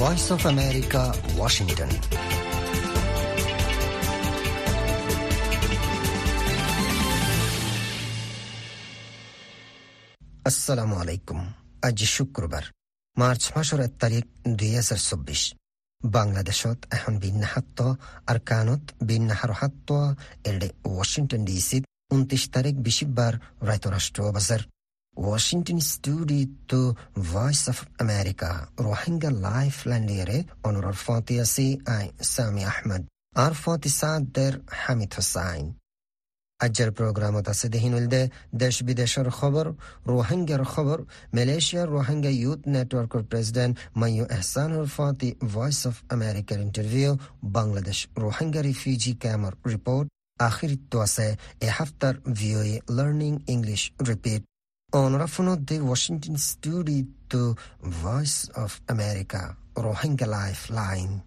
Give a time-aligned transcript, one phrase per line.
[0.00, 1.02] Voice of America
[1.36, 1.90] Washington
[10.44, 11.38] আসসালামু আলাইকুম
[11.82, 12.64] আজ শুক্রবার
[13.16, 15.42] মার্চ মাসের এক তারিখ দুই হাজার চব্বিশ.
[16.00, 17.78] বাংলাদেশত এখন বিন্যাহাত্ত
[18.26, 19.88] আর কানত বিন্যাহার হাত্ত
[20.44, 24.60] এডে ওয়াশিংটন ডিসিত উনত্রিশ তারিখ বিশিববার রায়তরাষ্ট্র বাজার
[25.20, 26.82] Washington studio
[27.30, 33.02] Voice of America Rohingya life ল্যান্ডিয়ারে অনুরর ফতি আসি আই সামি আহমদ
[33.36, 35.66] আর ফতি সাদের হামিদ হোসাইন
[36.60, 38.22] আজ্জার প্রোগ্রামত আছে দেহিনুলদে
[38.54, 39.66] দেশ বিদেশের খবর
[40.06, 40.98] রোহিঙ্গার খবর
[41.34, 47.10] মালয়েশিয়ার রোহিঙ্গা ইউথ নেটওয়ার্কের প্রেসিডেন্ট মাইয়ু এহসানুর ফাতি ভয়েস অফ আমেরিকার ইন্টারভিউ
[47.56, 50.06] বাংলাদেশ রোহিঙ্গা রিফিউজি ক্যাম্পর রিপোর্ট
[50.40, 51.26] আখিরিত্ব আছে
[51.60, 53.32] এ হাফতার VOA learning
[54.92, 57.54] English repeat অনরাফুনো the Washington studio
[58.02, 60.26] voice of America Rohingya
[60.70, 61.20] lifeline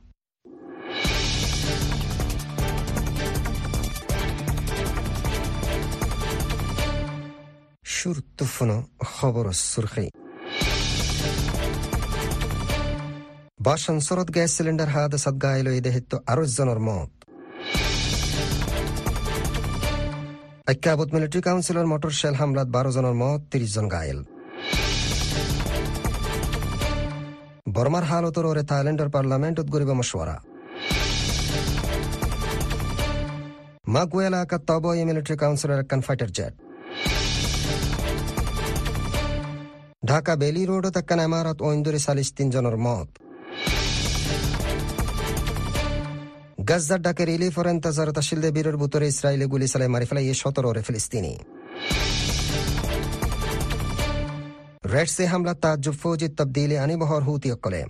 [7.83, 10.09] শুরুত্বফুনো খবর সুরখি
[13.59, 17.22] বা সংসরত গ্যাস সিলিন্ডার হাদাসাত গাইল দেহিত আরও জনের মত
[20.67, 24.19] ঐক্যাবত মিলিটারি কাউন্সিলর মোটর শেল হামলাত বারো জনের মত তিরিশ জন গায়েল
[27.75, 30.37] বর্মার হালতর ওরে থাইল্যান্ডের পার্লামেন্টত গরিব মশওয়ারা
[33.93, 36.53] মাগুয়েলা এলাকা তব মিলিটারি কাউন্সিলর একখান ফাইটার জেট।
[40.09, 43.09] ঢাকা বেলি রোডত একখান এমারত ঐন্দরে সালিশ তিনজনের মত।
[46.69, 50.65] গাজ্জার ডাকে রিলিফ ওর এন্তাজার তাশিলদে বীরের বুতরে ইসরায়েলে গুলি চালাই মারি ফেলাই এ সতর
[50.65, 51.33] ওরে ফিলিস্তিনি।
[54.93, 55.95] রেড হামলা তাজ্জুব
[56.37, 56.77] তবদিলি
[57.25, 57.85] হুতি অকলে।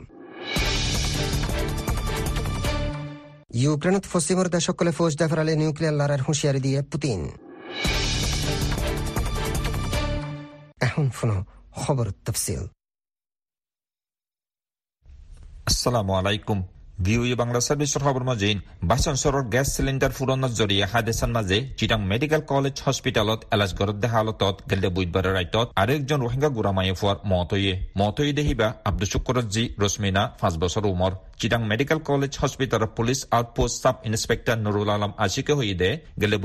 [3.54, 4.06] ইউক্রেনত
[4.48, 7.20] দেশকলে ফৌজ দেফরালে নিউক্লিয়ার লড়ার হুঁশিয়ারি দিয়ে পুতিন।
[10.80, 11.46] এখন শুনো
[11.76, 12.64] খবর তফসিল।
[15.66, 16.60] আসসালামু আলাইকুম।
[16.94, 18.58] ভিওই বাংলা সার্ভিসৰ খবৰ মাজেইন
[18.90, 24.18] বাচন চৰৰ গেছ চিলিণ্ডাৰ ফুৰণৰ জৰিয়ে হাদেচান মাজে চিটাং মেডিকেল কলেজ হস্পিটেলত এলাজ গৰত দেহা
[24.20, 29.64] হালতত গেলে বুধবাৰে ৰাইতত আৰু একজন ৰোহিংগা গুৰামায়ে ফুৱাৰ মতয়ে মতয়ে দেহিবা আব্দুল শুক্কৰত জি
[29.84, 35.54] ৰশ্মিনা, পাঁচ বছৰ উমৰ। চিটাং মেডিকেল কলেজ হস্পিটালৰ police outpost sub inspector Nurul Alam আশিকে
[35.60, 35.90] হৈ দে
[36.22, 36.38] গেলে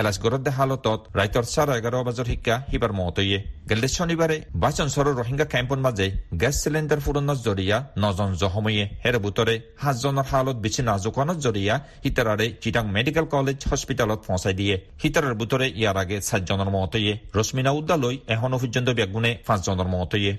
[0.00, 3.38] এলাজ গৰত দেহা হালতত ৰাইতৰ চাৰে এঘাৰ বজাৰ শিক্ষা সিবাৰ মতয়ে
[3.70, 6.06] গেলে শনিবাৰে বাচন চৰৰ ৰোহিংগা কেম্পৰ মাজে
[6.42, 11.74] গেছ চিলিণ্ডাৰ ফুৰণৰ জৰিয়া নজন জহময়ে হেৰ বুটৰে সাতজনৰ হালত বেছি নাজুকানত জৰিয়া
[12.04, 18.14] হিতাৰাৰে চিটাং মেডিকেল কলেজ হস্পিটালত পৌঁছাই দিয়ে হিতাৰৰ বুটৰে ইয়াৰ আগে সাতজনৰ মতয়ে ৰশ্মিনা উদ্দালৈ
[18.34, 20.32] এখনও পৰ্যন্ত বেগুনে পাঁচজনৰ মতয়ে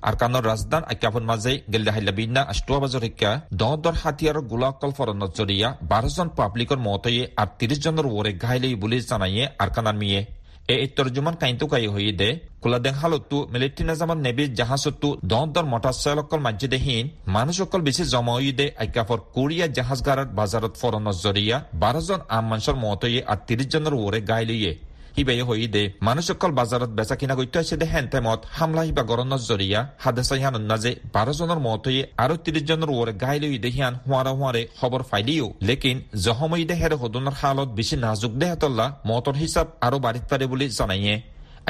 [0.00, 5.30] আৰকানৰ ৰাজধান আক্যাফন মাজে গেল্লা হাইলা বিন্না আষ্টুৱা বাজৰ শিক্ষা দহ দৰ হাতিয়াৰৰ গোলাকল ফৰণত
[5.38, 10.20] জৰিয়া বাৰজন পাব্লিকৰ মতয়ে আৰু ত্ৰিশ জনৰ ওৰে ঘাইলেই বুলি জানায়ে আৰকানাৰ মিয়ে
[10.68, 12.30] এ তর্জমান কাইন্তু কাই হই দে
[12.62, 19.18] কুলাদেং হালতু মিলিটারি নিজামত নেবি জাহাজতু দর মটারসাইলকল মাঝেদেহীন মানুষসকল বেশি জমা হই দে আইকাফর
[19.34, 24.72] কোরিয়া জাহাজ গারাত বাজারত ফরনত জরিয়া বারোজন আম মানুষের মতয়ে আর তিরিশ জনের ওরে গাইলিয়ে
[25.18, 29.42] হিবাই হই দে। মানুষসকল বাজারত বেচা কিনা করতে আছে দে হেন টাইমত হামলা হিবা গরনত
[29.50, 31.90] জরিয়া হাদেসা হিয়ান নাজে বারো জনের আৰু
[32.22, 36.96] আরও তিরিশ জনের ওরে গাইলে দে হিয়ান হুয়ারা হুয়ারে খবর ফাইলিও। লেকিন জহমই দে হেরে
[37.02, 41.14] হদনের হালত বেশি নাজুক দে হেতল্লা মতর হিসাব আরও বাড়িত পারে বলে জানাইয়ে।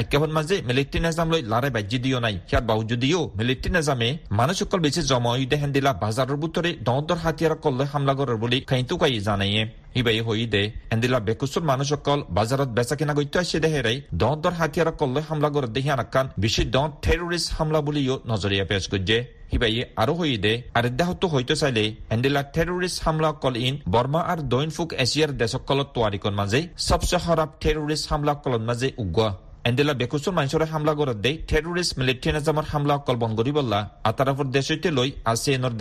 [0.01, 5.01] আক্যাবন মাঝে মিলিটারি নিজাম লৈ লারে বাজ্যি দিও নাই। সিয়ার বাহুযুদিও মিলিটারি নিজামে মানুষসকল বেশি
[5.09, 9.61] জমা হই দেহেন দিলা বাজারের ভিতরে দর হাতিয়ার কল্লে হামলা করার বলে কাইন্তু কাই জানাইয়ে
[9.95, 14.89] হিবাই হই দে এন্দিলা বেকুসুর মানুষসকল বাজারত বেচা কিনা গইতে আসে দেহেরাই দর দর হাতিয়ার
[14.99, 19.17] কল্লে হামলা করে দেহি আনাকান বেশি দর টেরোরিস্ট হামলা বলিও নজরিয়া পেশ করছে
[19.51, 21.83] হিবাই আরও হই দে আর দেহতো হইতে চাইলে
[22.13, 27.49] এন্দিলা টেরোরিস্ট হামলা কল ইন বর্মা আর দৈন ফুক এছিয়ার দেশকলত তোয়ারিকর মাঝে সবচে খারাপ
[27.61, 29.31] টেরোরিস্ট হামলা কলত মাঝে উগুয়া
[29.67, 33.79] এন্ডেলা বেকুচুর মানুষের হামলা করে দেই টেরোরিস্ট মিলিটারি নিজামৰ হামলা অকল বন কৰিবলা
[34.09, 35.73] আতাৰাফৰ দেশতে লৈ আছে এনৰ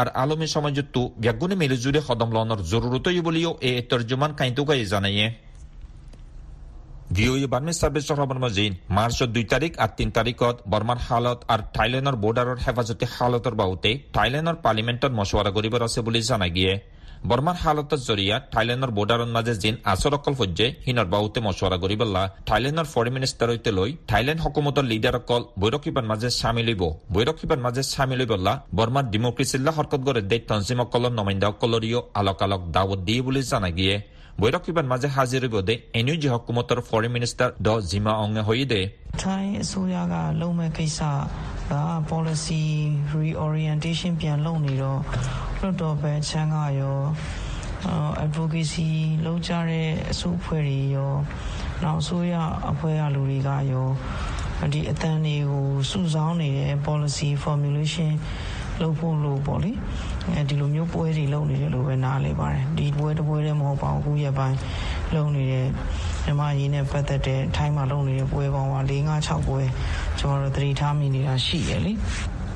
[0.00, 5.26] আর আলমী সমাজতো ব্যাগুনে মিলিজুলি সদম লনৰ জৰুৰতই বুলিও এই তৰ্জমান কাইন্তুকাই জানায়ে।
[7.14, 12.16] ভিঅ বাৰ্মি সাৰ্ভিসৰ খবৰ মজিন মাৰ্চৰ দুই তাৰিখ আৰু তিন তাৰিখত বৰ্মাৰ হালত আৰু থাইলেণ্ডৰ
[12.24, 16.72] বৰ্ডাৰৰ হেফাজতে হালতৰ বাহুতে থাইলেণ্ডৰ পাৰ্লিমেণ্টত মছৱাৰা কৰিব আছে বুলি জনাই দিয়ে।
[17.24, 23.14] বর্মার হালতত জরিয়া থাইলেণ্ডৰ বৰ্ডাৰৰ মাজে জিন আচৰকল ফজ্জে হিনর বাহুতে মশওয়ারা কৰিবলা থাইলেণ্ডৰ ফরেন
[23.16, 29.06] মিনিস্টার লৈ থাইলেণ্ড হকুমতৰ লিডাৰসকল লিডার মাজে চামিল সামিল মাজে বৈরক্ষীবান মাঝে সামিল হইবল্লা বর্মার
[30.06, 30.38] গড়ে দে
[30.80, 33.94] অকলর নমাইন্দা আলক দাৱত আলোক দাওয়াত দিয়ে বুলি জনা গিয়ে
[34.38, 38.90] Buyruklibin mazi haziri gode NUG hukumatar foreign minister do zima onge hoide.
[39.22, 41.00] Thai အစိုးရကလုံးမဲ့ကိစ္စ
[41.70, 41.74] က
[42.10, 42.64] policy
[43.20, 45.00] reorientation ပြန်လုပ်နေတော့
[45.60, 46.98] လွတ်တော်ပဲချမ်းကရော
[48.24, 48.90] advocacy
[49.24, 51.12] လုပ်ကြတဲ့အစုအဖွဲ့တွေရော
[51.82, 52.34] နောက်အစိုးရ
[52.70, 53.88] အဖွဲ့အလူတွေကရော
[54.72, 58.12] ဒီအတန်တွေကိုစုဆောင်းနေတဲ့ policy formulation
[58.80, 59.72] လုပ်ဖို့လို့ပေါ့လေ။
[60.48, 64.56] ဒီလိုမျိုးပွဲတွေလုပ်နေတယ်လို့ပဲနားလည်ပါတယ်ဒီပွဲတစ်ပွဲတည်းမဟုတ်ပါဘူးအခုရပိုင်း
[65.14, 65.66] လုပ်နေတဲ့
[66.24, 69.62] မြန်မာရင်းနဲ့ပတ်သက်တဲ့ထိုင်းမှာလုပ်နေတဲ့ပွဲပေါင်းက၄၅6ပွဲ
[70.20, 71.92] ကျွန်တော်တို့သတိထားမိနေတာရှိရလေ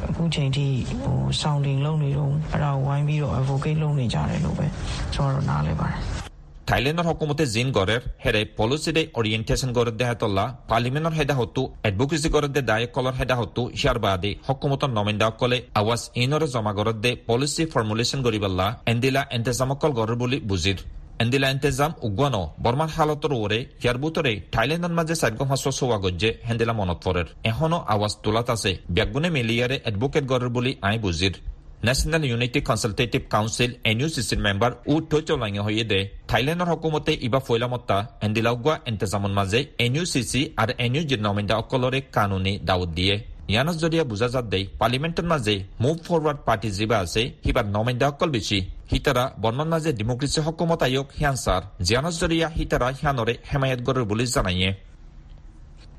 [0.09, 0.67] အခုချိန်ထိ
[1.03, 4.67] ဟို sounding လုပ်နေတော့အဲ့ဒါဝိုင်းပြီးတော့ advocate လုပ်နေကြတယ်လို့ပဲ
[5.15, 6.28] ကျွန်တော်တို့နားလည်ပါတယ်
[6.69, 12.49] থাইল্যান্ডৰ হকুমতে জিন গড়েৰ হেৰে পলিচিডে অৰিয়েণ্টেশ্যন গড়ে দেহ তল্লা পাৰ্লিমেণ্টৰ হেদা হতো এডভোকেচি গড়ে
[12.57, 17.63] দে দায় কলৰ হেদা হতো হিয়াৰ বাদে হকুমতৰ নমিন্দাসকলে আৱাজ ইনৰে জমা গড়ত দে পলিচি
[17.73, 20.79] ফৰ্মুলেশ্যন কৰিবল্লা এণ্ডিলা এণ্টেজামকল গড়ৰ বুলি বুজিৰ।
[21.23, 26.75] এণ্ডিলা এণ্টেজাম উগুৱানো, বৰ্মাৰ হালতৰ ওৰে, ইয়াৰ বুটৰে থাইলেণ্ডৰ মাজে চাৰিগম হাছোৱা চোৱা গজ্জে হেণ্ডিলা
[26.81, 31.35] মনত পৰেৰ। এখনও আৱাজ তোলাত আছে ব্যাগুনে মেলিয়াৰে এডভোকেট গড়ৰ বুলি আই বুজিৰ।
[31.79, 37.13] National unity consultative council N U সিসির মেম্বার উ টোচো লাঙে হয়ে দে থাইল্যান্ডর হকুমতে
[37.27, 37.97] ইবা ফৈলামত্তা
[38.27, 43.15] এন্দিলাউগুয়া এন্তেজামন মাঝে N U C C N U জির নমিন্দা অকলরে কানুনি দাউদ দিয়ে
[43.53, 48.29] ইয়ানস জরিয়া বুঝা যাত দেই পার্লিমেন্টের মাঝে মুভ ফরওয়ার্ড পার্টি জিবা আছে হিবার নমিন্দা অকল
[48.37, 48.59] বেশি
[48.93, 54.71] হিতারা বর্ণন মাঝে ডেমোক্রেসি হকুমত আয়োগ হিয়ানসার জিয়ানস জরিয়া হিতারা হিয়ানরে হেমায়ত গরের বলে জানাইয়ে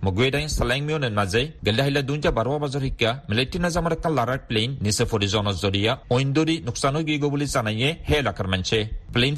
[0.01, 5.27] Nen mazay, galahila dunja barwa bazar hikya, militi na zamar kan larat plane nise fori
[5.27, 8.21] zono zoria, oinduri nuksano gigo buli zanaye he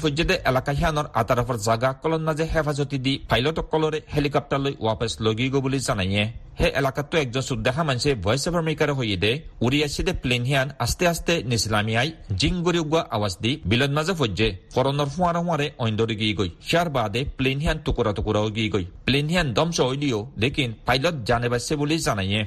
[0.02, 5.78] fujjede এলাকা হিয়ানৰ আতাৰাফৰ জাগা কলন মাজে হেফাজতি দি পাইলটসকলৰে হেলিকপ্টাৰ লৈ ৱাপছ লগিব বুলি
[5.88, 6.24] জনায়ে
[6.58, 9.32] সেই এলেকাতো একজন সুদ্দেহা মানুহে ভয়েস অফ আমেৰিকাৰে হৈ দে
[9.66, 12.08] উৰি আছিলে প্লেন হিয়ান আস্তে আস্তে নিচলামিয়াই
[12.40, 16.88] জিং গৰি উগোৱা আৱাজ দি বিলত মাজে ফজ্জে ফৰণৰ ফুৱাৰে ফুৱাৰে অইন্দৰি গি গৈ সিয়াৰ
[16.96, 21.48] বাদে প্লেন হিয়ান টুকুৰা টুকুৰাও গি গৈ প্লেন হিয়ান দমচ হৈ দিও লেকিন পাইলট জানে
[21.52, 22.42] পাইছে বুলি জানায়ে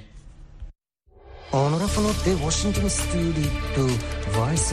[1.51, 3.83] Honorable of the Washington Studio to
[4.35, 4.67] Voice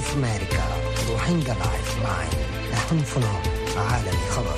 [1.02, 2.32] of America روحينجا لايف لاين
[2.74, 3.32] এখন ফোনো
[3.80, 4.58] عالمي خبر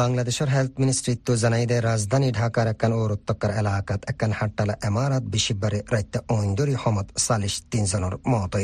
[0.00, 5.78] বাংলাদেশের হেলথ মিনিস্ট্রিত্ব জানাই দে রাজধানী ঢাকার একান ও উপত্যকার এলাকাত একান হাট্টালা এমারাত বিশিবারে
[5.92, 8.54] রাইতে ঐন্দরি হমত সালিশ তিনজনের মত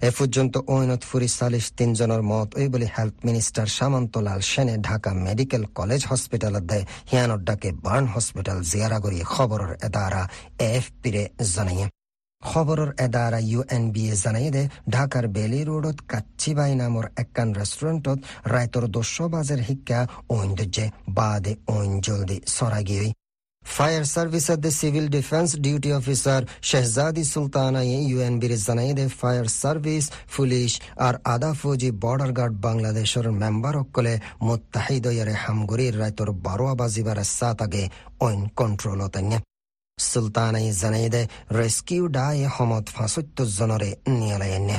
[0.00, 5.62] এ পর্যন্ত ঐনত ফুরি সালিশ তিনজনের মত ওই বলে হেলথ মিনিস্টার সামন্তলাল সেনে ঢাকা মেডিকেল
[5.78, 6.80] কলেজ হসপিটালত দে
[7.10, 10.22] হিয়ানর ডাকে বার্ন হসপিটাল জিয়ারা করি খবরের এদারা
[10.68, 11.22] এফ পিরে
[11.54, 11.86] জানাইয়ে
[12.45, 14.63] খবরের এদারা ইউ এন বি এ জানাই দে
[14.93, 19.99] ঢাকার বেলি রোডত কাচ্চিবাই নামৰ একান ৰেষ্টুৰেণ্টত ৰাইতৰ দস্য বাজেৰ শিক্ষা
[20.31, 20.85] ঐন্দৰ্যে
[21.17, 23.07] বাদে ঐন জলদি চৰাগিয়ে
[23.63, 30.05] ফায়ার সার্ভিসের দে civil defence duty officer Shehzadi সুলতানায়ে ইউএনবির জানাইদে ফায়ার সার্ভিস
[30.35, 37.57] পুলিশ আর আদা ফৌজি বর্ডার গার্ড বাংলাদেশের মেম্বার অকলে মুত্তাহিদয়ের হামগুরির রাইতর বারোয়া বাজিবার সাত
[37.65, 37.83] আগে
[38.21, 38.99] ঐন কন্ট্রোল
[39.97, 41.21] অতন্য জানাই দে
[41.51, 43.89] রেস্কিউ ডায়ে হমদ ফাঁসত্তর জনরে
[44.19, 44.71] নিয়ালাইন্য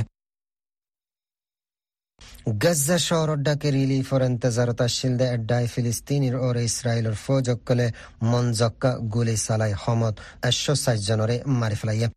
[3.77, 7.87] রিলিফ ওর রিলিফর তাসিল দে এড্ডায় ফিলিস্তিনির ওর ইসরায়েলের ফৌজকলে
[8.23, 12.09] মনজক্কা গুলি সালাই হমদ একশো ষাট জনরে মারি ফেলাইয়ে।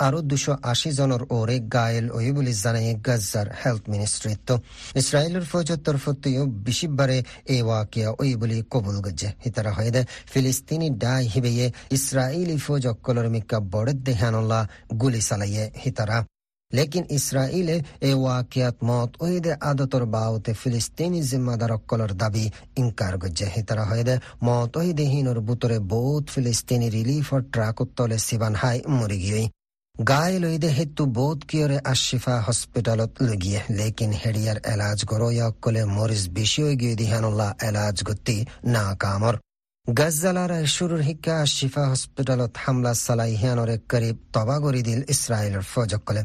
[0.00, 4.48] আরও দুশো আশি জনের ওরে গায়েল ওই বলে জানাই গাজার হেলথ মিনিস্ট্রিত্ব।
[4.94, 10.02] ইসরায়েলের ফৌজের তরফত্তিও বিশিববারে এ ওয়াকিয়া ওই বলে কবুল গজ্জে হিতারা হয়ে
[10.32, 14.62] ফিলিস্তিনি ডাই হিবেয়ে ইসরায়েলি ফৌজ অক্কলর মিক্কা বড়েদ দেহানুল্লাহ
[15.00, 16.18] গুলি চালাইয়ে হিতারা।
[16.72, 22.44] লেকিন ইসরায়েলে এ ওয়াকিয়াত মত ওইদে আদতর বাউতে ফিলিস্তিনি জিম্মাদার অক্কলর দাবি
[22.76, 28.54] ইনকার গজ্জে হিতারা হয়ে মত ওইদে হিনর বুতরে বহুত ফিলিস্তিনি রিলিফ ও ট্রাক উত্তলে সিবান
[28.54, 29.42] হাই মরি গিয়ে
[31.48, 35.04] কিয়রে আশিফা হসপিটালত লগিয়ে। লেকিন হেডিয়ার এলাজ
[35.48, 39.34] অক্কলে মরিস বেশি হয়ে গিয়ে দিহানুল্লাহ এলাজ গতি না কামর
[39.98, 46.24] গজ্জালার শুরুর শিক্ষা আশিফা হসপিটালত হামলা চালাই হিয়ানরে করিব তবা গরি দিল ইসরায়েলের ফৌজকলে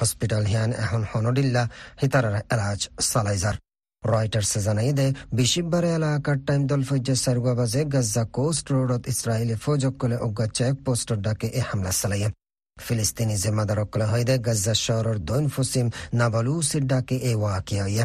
[0.00, 1.68] হসপিটাল হিয়ান এখন হনডিল্লা
[2.02, 3.56] হিতারার এলাজ সালাইজার।
[4.04, 10.16] রয়টার্সে জানাই দে, বিশিববারে এলাকার টাইম দল ফৈজে সারগুয়া বাজে গাজ্জা কোস্ট রোডত ইসরায়েলি ফৌজকলে
[10.26, 12.30] উগ্গা চেক পোস্টর ডাকে এ হামলা চালাইয়ে
[12.86, 15.86] ফিলিস্তিনি জিম্মাদারকলে হইদে গাজ্জা শহরের দৈন ফুসিম
[16.20, 18.04] নাবালুসির ডাকে এ ওয়াকিয়া হইয়ে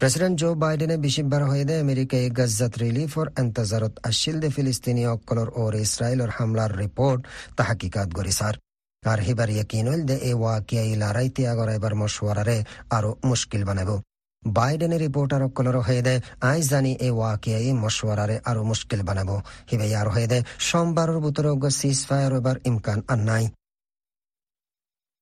[0.00, 6.30] প্রেসিডেন্ট জো বাইডেনে বিশিববার হইদে আমেরিকায় গাজ্জাত রিলিফ ওর এন্তজারত আশিলদে ফিলিস্তিনি অক্কলর ওর ইসরায়েলের
[6.36, 7.20] হামলার রিপোর্ট
[7.56, 8.54] তাহাকিকাত গরিসার।
[9.02, 12.58] আর হিবার ইয়াকিনুল দে এ ওয়াকিয়া ইলারাইতে আগরাইবার মশওয়ারারে
[12.96, 13.96] আরও মুশকিল বানাবো।
[14.42, 16.20] বাইডেনের রিপোর্টার অকলর হয়ে দেয়
[16.50, 19.36] আই জানি এ ওয়াকিয়াই মশওয়ারারে আরও মুশকিল বানাবো।
[19.70, 23.44] হিবে আর হয়ে দেয় সোমবারের বুতরে সিজ ফায়ার এবার ইমকান আর নাই।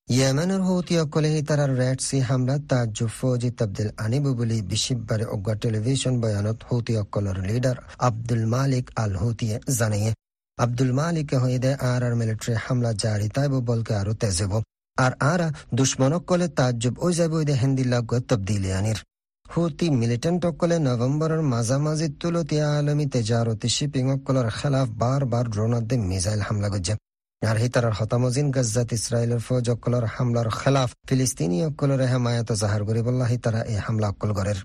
[0.09, 6.15] ইয়েমেনের হৌতি অকলে তারার রেড সি হামলা তাজ্জু ফৌজি তবদিল আনিব বলি বিশিববারে অজ্ঞা টেলিভিশন
[6.23, 10.11] বয়ানত হৌতি অকলর লিডার আব্দুল মালিক আল হৌতিয়ে জানিয়ে
[10.59, 14.53] আব্দুল মালিক হইদে আর আর মিলিটারি হামলা জারি তাইব বলকে আরও তেজেব
[14.97, 17.33] আর আরা দুশ্মনকলে তাজ্জব ওই যাব
[17.63, 18.99] হেন্দিল্লাগ তবদিলি আনির
[19.47, 26.43] হুতি মিলিটেন্ট অকলে নভেম্বরের মাঝামাঝি তুলতি আলমী তেজারতি শিপিং অকলের খেলাফ বার বার ড্রোনার মিসাইল
[26.49, 26.97] হামলা গজ্জা
[27.43, 33.61] আর হিতার হতামজিন গজ্জাত ইসরায়েলের ফৌজ অকলের হামলার খেলাফ, ফিলিস্তিনি অকলের হেমায়ত জাহার গরিবল্লাহ হিতারা
[33.73, 34.59] এই হামলা অকল গরের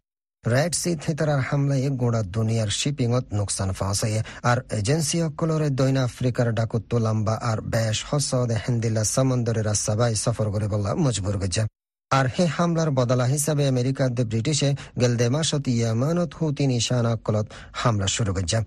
[0.44, 6.92] রেড সি থিতারার হামলায় গোড়া দুনিয়ার শিপিংত নোকসান ফাঁসাইয়ে, আর এজেন্সি অকলরে দৈন আফ্রিকার ডাকুত্ত
[7.06, 11.64] লম্বা আর বেশ হসদে হেন্দিল্লা সমন্দরের সাবাই সফর করে বললা মজবুর গজ্জা।
[12.12, 14.70] আর হে হামলার বদলা হিসাবে আমেরিকা দে ব্রিটিশে
[15.02, 17.48] গেলদে মাসত ইয়ামানত হুতি নিশানা কলত
[17.82, 18.60] হামলা শুরু গজ্জা।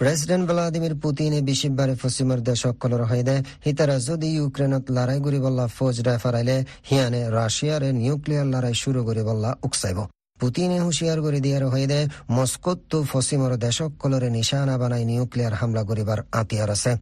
[0.00, 3.36] প্রেসিডেন্ট ভ্লাদিমির পুতিনে বিশিববারে পশ্চিমের দেশসকলৰ সৈতে
[4.08, 6.56] যদি ইউক্রেনত লড়াই বল্লা ফৌজ রেফারাইলে
[6.88, 9.98] হিয়ানে রাশিয়ারে নিউক্লিয়ার লড়াই শুরু বল্লা উকসাইব।
[10.40, 12.00] পুতিনে হুঁশিয়ার করে দিয়ার হইদে
[12.36, 16.92] মস্কোত্তু পশ্চিমর দেশসকলরে নিশানা বানাই নিউক্লিয়ার হামলা করিবার আতিয়ার আছে।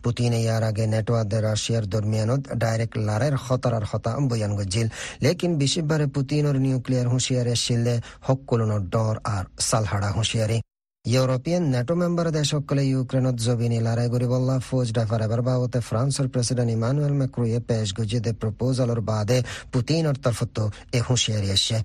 [0.00, 4.88] পুতিনে ইয়ার আগে নেটওয়ার্দে রাশিয়ার দরমিয়ানত ডাইরেক্ট লারের খতরার হতা বয়ান গজিল
[5.24, 7.94] লেকিন বিশিববারে পুতিনর নিউক্লিয়ার হুঁশিয়ারে শিলদে
[8.26, 10.58] হকুলনৰ ডর আর সালহাড়া হুঁশিয়ারি।
[11.04, 17.14] ইউরোপিয়ান নেটো মেম্বার দেশসকলে ইউক্রেনত জবিনি লড়াই গরিবল্লা ফৌজ ডাফার এবার বাবতে ফ্রান্সের প্রেসিডেন্ট ইমানুয়েল
[17.22, 19.38] মেক্রুয়ে পেশ গুজিদে প্ৰপ'জালৰ বাদে
[19.72, 20.56] পুতিনর তরফত
[20.96, 21.76] এ হুঁশিয়ারি আসছে।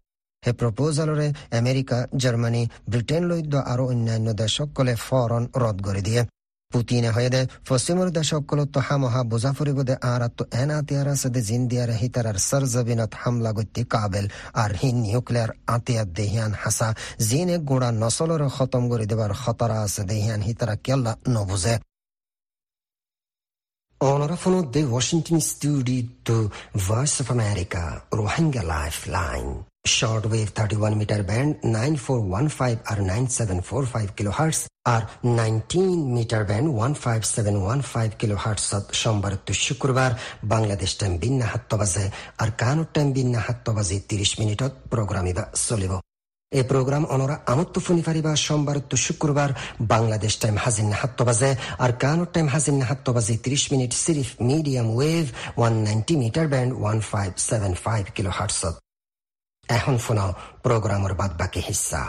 [0.44, 1.28] হে প্রপোজালরে
[1.60, 2.62] আমেৰিকা জাৰ্মানী
[3.30, 6.22] লইদ্য আৰু অন্যান্য দেশসকলে ফরন রদ কৰি দিয়ে।
[6.72, 13.52] পুতিনে হয়েদে পশ্চিমর দেশসকলত হামহা বোঝা আর আরাত্ত এন আতিয়ারা সদে জিন্দিয়ারে হিতারার সরজবিনত হামলা
[13.52, 19.78] গতি কাবেল। আর হিন নিউক্লিয়ার আতিয়ার দেহিয়ান হাসা, জিনে গোড়া নসলর খতম করে দেবার খতরা
[19.82, 21.76] আছে দেহিয়ান হিতারা কেল্লা নবুঝে
[24.02, 26.38] অনরাফনো দে Washington studio
[26.88, 27.82] voice of America
[28.14, 29.48] Rohingya life line
[29.98, 31.22] short wave thirty one meter
[31.72, 35.02] nine four one five R nine seven four five kilo hertz R
[35.38, 38.68] nineteen meter band one five seven one five kilo hertz
[39.02, 40.12] সোমবার তো শুক্রবার
[40.54, 42.06] Bangladesh time বিন্না হাত্ত বাজে
[42.38, 45.94] আর কানুর time বিন্না হাত্ত বাজে তিরিশ মিনিটত programme ইবা চলিব
[46.52, 49.50] এই প্রোগ্রাম অনরা আমত্ত ফুনি ফারিবা সোমবার তো শুক্রবার
[49.94, 51.52] বাংলাদেশ টাইম হাজিন হাত্ত বাজে,
[51.84, 55.26] আর কানুর টাইম হাজিন হাত্ত বাজে 30 minute সিরিফ medium wave
[55.62, 58.62] 190 meter band 1575 kilohertz.
[59.78, 60.30] এখন শোনাও
[60.66, 62.02] প্রোগ্রামের বাদ বাকি হিস্সা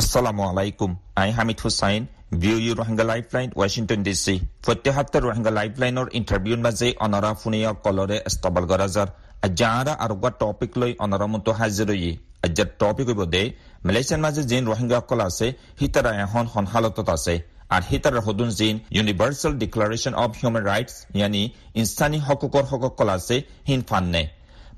[0.00, 0.90] আসসালামু আলাইকুম
[1.22, 2.02] আই হামিদ হুসাইন
[2.42, 8.16] ভিউ you Rohingya lifeline Washington D C প্ৰত্যাহাত্তৰ Rohingya লাইফলাইনৰ ইণ্টাৰভিউৰ মাজে অনৰা ফুনিয়া কলৰে
[8.34, 9.08] স্তবল গৰাজাৰ।
[9.46, 12.12] আজাৰা আৰু টপিক লৈ অনৰমতো হাজিৰয়ে।
[12.46, 13.42] আজ্যাৰ টপিক হ'ব দে
[13.86, 15.46] মালয়েছিয়াৰ মাজে যিন ৰোহিংগাসকল আছে
[15.80, 17.34] সিতাৰা এখন সন্হালতত আছে।
[17.74, 21.42] আৰু সিতাৰ সদুন যিন universal declaration of human rights ইয়ানি
[21.80, 23.36] ইনস্তানী হকুকৰ হকসকল আছে
[23.68, 24.22] হিন ফান্নে।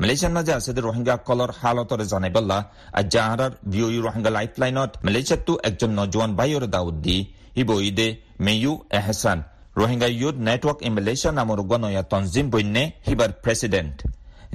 [0.01, 2.59] মালয়েছিয়াৰ মাজে আছে যে ৰোহিংগাসকলৰ হালতৰে জানিবল্লা
[3.01, 7.17] আজাহাৰৰ ভিউ ইউ ৰোহিংগা লাইফলাইনত মালয়েছিয়াতো একজন নজোৱান বাইৰ দাউদ দি
[7.57, 8.09] হিবইদে
[8.47, 9.39] মেয়ু এহসান
[9.81, 13.97] Rohingya youth network in Malaysia নামৰ গণয়া তঞ্জিম বন্যে হিবাৰ প্ৰেচিডেণ্ট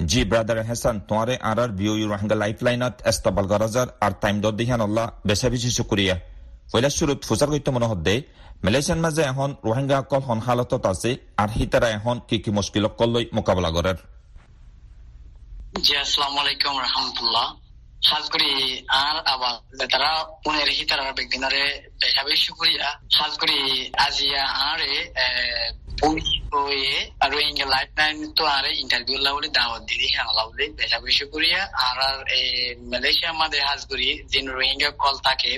[0.04, 4.80] জি ব্রাদার হেসান তোয়ারে আর আর বিও রোহিঙ্গা লাইফলাইনত এস্তাবাল গরাজার আর টাইম দর দিহান
[4.86, 6.16] আল্লাহ বেশা শুক্রিয়া
[6.70, 8.14] পয়লা শুরুত ফুসার গৈত মনে হদ্দে
[8.64, 13.08] মালয়েছিয়ান মাঝে এখন রোহিঙ্গা অকল হন হালতত আছে আর হিতারা এখন কি কি মুশকিল অকল
[13.14, 13.98] লৈ মোকাবিলা করার
[15.72, 17.46] জি আসসালামু আলাইকুম রহমতুল্লাহ
[19.02, 19.54] আর আবার
[19.92, 20.10] তারা
[20.42, 21.62] পুনের হিতারা বেগিনারে
[22.00, 23.32] বেশা বেশি শুক্রিয়া খাস
[24.06, 24.92] আজিয়া আরে
[27.32, 31.96] রোহিঙ্গা লাইফ লাইন তো আর ইন্টারভিউ লাউলে দাওয়াত দিদি হ্যাঁ লাউলে বেশা বেশি করিয়া। আর
[32.08, 32.18] আর
[32.92, 35.52] মালয়েশিয়া আমাদের হাজ করি যে রোহিঙ্গা কল থাকে,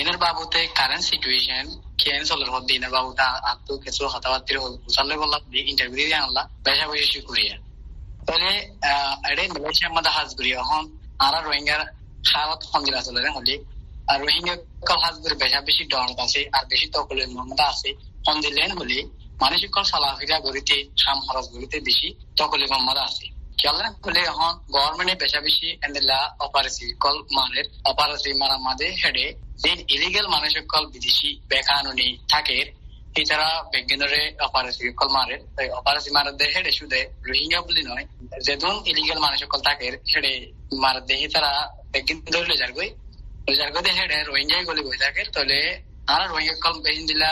[0.00, 1.66] এনের বাবুতে কারেন্ট সিচুয়েশন
[2.00, 5.42] কেন চলের হদ্দি এনের বাবুতে আত্ম কিছু হতাবাত্তির বুঝালে বললাম
[5.72, 7.18] ইন্টারভিউ দিয়ে আনলা বেশা বেশি
[9.48, 11.34] মালয়েশিয়া আমাদের হাজ করি এখন আর
[13.36, 13.54] হলে।
[14.20, 14.56] রোহিঙ্গা
[14.88, 17.28] কল হাজ করে বেশা বেশি ডর আছে আর বেশি তকলের
[17.64, 17.94] আছে।
[18.78, 19.02] হলে
[21.04, 21.46] খাম খরচ
[21.80, 23.26] বেশি তকলি মাম্মারা আছে।
[24.04, 25.76] বলে এখন গভর্নমেন্টে বেশা বেশি
[26.40, 28.56] অপারেসি কল মারের অপারেসি মারা
[29.02, 29.26] হেডে
[29.56, 30.26] যে ইলিগেল
[30.68, 32.81] কল বিদেশি বেকানুনি থাকে।
[33.20, 35.36] এছাড়া বিজ্ঞানরে অপারেসি কল মারে
[35.80, 38.04] অপারেসি মারার দে হেডে শুধু রোহিঙ্গা বলি নয়
[38.90, 40.32] ইলিগেল মানুষের কল থাকে হেডে
[40.82, 41.52] মারার দে এছাড়া
[41.92, 42.90] বিজ্ঞান ধরলে যার গই,
[43.58, 45.58] যার গদে হেডে রোহিঙ্গাই গলি বই থাকে, তাহলে
[46.14, 47.30] আর রোহিঙ্গা বেশি দিলা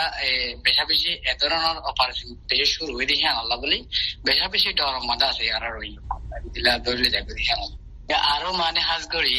[0.65, 3.79] বেশা বেশি এ ধরনের অপারেশন বেশি শুরু হয়ে দিয়ে আল্লাহ বলি
[4.27, 6.01] বেশা বেশি ডর মাদা আছে আর রোহিঙ্গা
[6.55, 7.67] দিলা, ধরলে যাবে দিয়ে আরও
[8.61, 9.35] মানে হাজ করি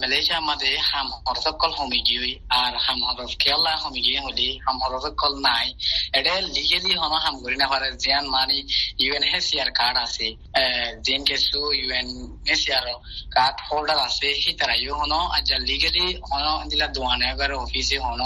[0.00, 2.16] মালয়েশিয়া মাঝে হাম হরসকল হমিগি
[2.52, 5.66] আর হাম হরফ খেলা হমিগি হলি হাম হরসকল নাই
[6.48, 8.58] লিগেলি হন হাম করি না পারে জিয়ান মানে
[9.02, 10.26] ইউএন হেসিয়ার কার্ড আছে
[11.04, 12.08] জিন কেসু ইউএন
[12.48, 12.84] হেসিয়ার
[13.30, 14.28] কার্ড হোল্ডার আছে
[14.60, 15.12] তারা ইউ হন
[15.66, 16.86] লিগেলি হন দিলা
[17.56, 18.20] অফিসে হন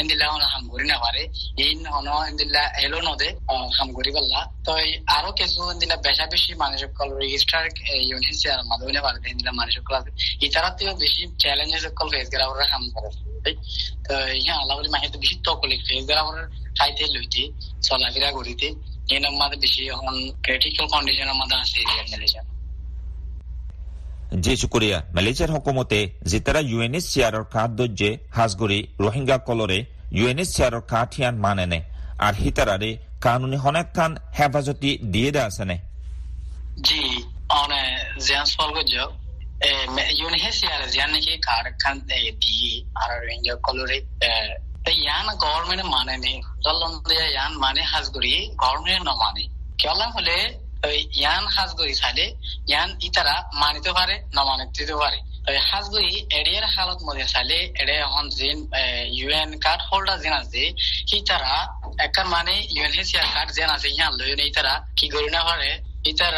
[0.00, 1.22] এন্দিলা হন হাম না পারে
[1.64, 3.28] ইন হন এন্দিলা এলো নদে
[3.76, 4.72] হাম করি পারলা তো
[5.16, 6.80] আরও কিছু এন্দিলা বেশা বেশি মানুষ
[7.20, 7.62] রেজিস্টার
[8.10, 10.10] ইউনিভার্সিটি মাধবনে পারে এন্দিলা মানুষ আছে
[10.46, 13.10] ইতারাতেও বেশি চ্যালেঞ্জেস কল ফেস করা ওরা হাম করে
[14.06, 16.42] তো ইয়া আল্লাহ বলি মাহিতে বেশি তকলি ফেস করা ওরা
[16.78, 17.42] খাইতে লইতে
[17.86, 18.68] চলাফেরা করিতে।
[19.14, 22.44] এর মধ্যে বেশি এখন ক্রিটিক্যাল কন্ডিশনের মধ্যে আছে এরিয়া ম্যানেজার
[24.44, 25.98] যে চুকুরিয়া মালয়েছিয়ার হকুমতে
[26.30, 29.78] যেতারা ইউএনএসসিআর কাঠ দর্জে হাজগরি রোহিঙ্গা কলরে
[30.12, 31.78] ইউএনএসসিআর কাঠ হিয়ান মানে নে
[32.26, 32.90] আর হিতারারে
[33.24, 35.76] কানুনি হনেক খান হেফাজতি দিয়ে দেওয়া আছে
[36.82, 37.00] জি
[38.88, 39.10] যোগ
[40.18, 43.98] ইউএনএসসিআর জিয়ান নাকি কাঠ খান দিয়ে আর রোহিঙ্গা কলরে
[44.96, 46.92] ইয়ান গভর্নমেন্ট মানে নে দলন
[47.28, 49.44] ইয়ান মানে হাজগরি গভর্নমেন্ট ন মানে
[49.78, 50.36] কেলাম হলে
[51.14, 52.26] ইয়ান হাজগরি চাইলে
[52.70, 55.18] ইয়ান ইতারা মানিতে পারে না মানিতে পারে
[55.70, 58.58] হাজগরি এরিয়ার হালত মধ্যে চাইলে এড়ে এখন জিন
[59.18, 60.62] ইউএন কার্ড হোল্ডার যেন আছে
[61.08, 61.52] সি তারা
[62.06, 65.40] একার মানে ইউএন হেসিয়ার কার্ড যেন আছে ইয়ান লই নেই তারা কি করি না
[66.10, 66.36] ಇದರ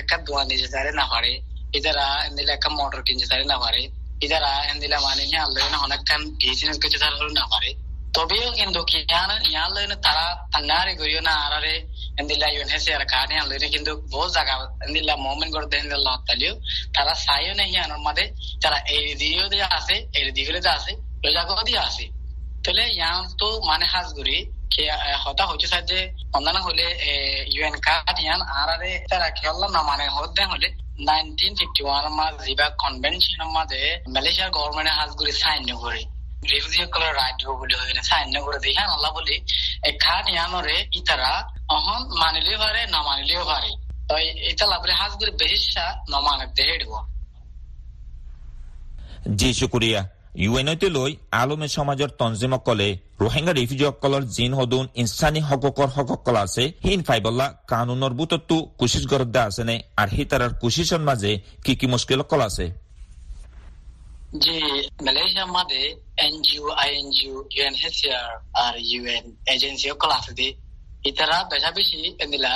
[0.00, 1.34] ಅಕ್ಕ ದ್ವಾನಿದ್ದಾರೆ ನಹರಿ
[1.78, 1.98] ಇದರ
[2.28, 3.84] ಎಂದಿಲ್ಲ ಅಕ್ಕ ಮೋಟರ್ ಕಿಂಚಿದ್ದಾರೆ ನಹರಿ
[4.26, 7.72] ಇದರ ಎಂದಿಲ್ಲ ಮಾಲಿನ್ಯ ಅಲ್ಲದೆ ಹೊನಕ್ಕನ್ ಗೀಜಿನ ಕಿಂಚಿದ್ದಾರೆ ನಹರಿ
[8.14, 11.74] তবেও কিন্তু ইয়ান ইয়ান লৈ তারা তান্নারে গরিও না, আরারে
[12.20, 14.54] এন্দিল্লা ইউনেসি আর কানে আন লৈ কিন্তু বহুত জায়গা
[14.86, 16.54] এন্দিল্লা মোমেন্ট করতে এন্দিল্লা তালিও
[16.96, 18.24] তারা সাইও না ইয়ান মাদে
[18.62, 20.92] তারা এই দিও দিয়ে আছে এই দিগুলো দিয়ে আছে
[21.24, 22.04] রোজাগো দিয়ে আছে।
[22.64, 23.20] তাহলে ইয়ান
[24.72, 24.82] করি
[25.24, 26.86] হতা হচ্ছে স্যার যে, সন্ধান হলে
[27.54, 32.44] ইউএন কার্ড ইয়ান আর আরে তারা খেয়াল না মানে হতে হলে নাইনটিন ফিফটি ওয়ান মাঝ
[32.44, 36.04] যিবা কনভেনশনের মাঝে মালয়েশিয়ার গভর্নমেন্টে হাজ করে সাইন করে
[36.42, 39.44] রিফিউজি কলার রাইট বলে হয়ে সাইন করে দিয়ে হ্যাঁ আল্লাহ বলি
[40.00, 43.70] খান ইয়ানরে ইতারা, অহন মানিলেও পারে না মানিলেও পারে
[44.08, 47.04] তো এটা লাভরে হাজ করে বেশিসা নমানে দেহেড়ব
[49.36, 52.88] জি, শুকুরিয়া। ইউএনতে লৈ আলমে সমাজৰ তঞ্জিমসকলে
[53.22, 59.76] ৰোহিংগা ৰিফিউজিসকলৰ জিন সদুন ইনচানী হকৰ হকসকল আছে। হিন ফাইবল্লা কানুনৰ বুটতো কুচিছ গৰদা আছেনে
[60.02, 61.32] আৰু সেই তাৰ কুচিছৰ মাজে
[61.64, 62.66] কি কি মুস্কিলসকল আছে?
[64.44, 64.56] জি
[65.06, 65.82] মালয়েশিয়ার মধ্যে
[66.26, 68.30] এনজিও আইএনজিও ইউএনএচসিআর
[68.64, 69.24] আর ইউএন
[69.54, 70.48] এজেন্সি সকল আছে দে।
[71.10, 72.52] ইতারা বেশা বেশি এন্দিলা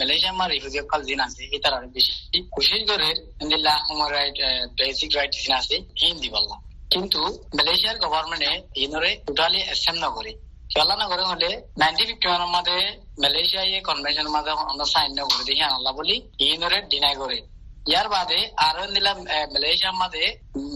[0.00, 2.12] মালয়েশিয়ার মা রিফিউজি সকল দিন আছে ইতারা বেশি
[2.54, 3.08] খুশি করে
[3.42, 4.36] এন্দিলা হিউম্যান রাইট
[4.78, 6.60] বেসিক রাইট দিন আছে হিন্দি বললাম
[6.92, 7.20] কিন্তু
[7.56, 8.52] মালয়েশিয়ার গভর্নমেন্টে
[8.84, 10.32] ইনরে টোটালি অ্যাকসেপ্ট না করে
[10.72, 11.48] খেলা না করে হলে
[11.80, 12.76] নাইনটি ফিফটি ওয়ানের মধ্যে
[13.22, 17.38] মালয়েশিয়া ইয়ে কনভেনশন মধ্যে আমরা সাইন না করে দেখি আল্লাহ বলি ইনরে ডিনাই করে
[17.90, 19.18] ইয়ার বাদে আরও নিলাম
[19.54, 20.24] মালয়েশিয়ার মাঝে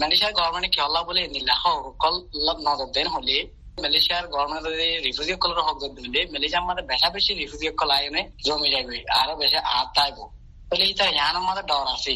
[0.01, 2.15] মালয়েশিয়ার গভর্নমেন্ট খেলা বলে নিলা সকল
[2.67, 3.37] নজর দেন হলে
[3.83, 8.69] মালয়েশিয়ার গভর্নমেন্ট যদি রিফিউজি কলের হক দিলে মালয়েশিয়ার মাঝে বেশা বেশি রিফিউজি কল আইনে জমে
[8.75, 10.19] যাবে আরও বেশি আত তাইব।
[10.69, 12.13] তাহলে এটা ইয়ানোর মাঝে ডর আছে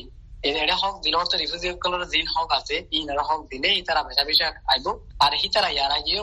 [0.48, 2.76] এটা হক দিল তো রিফিউজি কলের জিন হক আছে
[3.29, 3.68] হক দিলে
[4.72, 4.87] আইব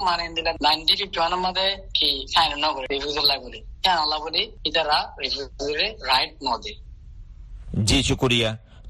[0.08, 1.20] মানে দিলে নাইনটি ফিফটি
[1.98, 2.10] কি
[2.62, 2.66] ন
[6.48, 6.76] ন দেয়।
[7.88, 7.98] জি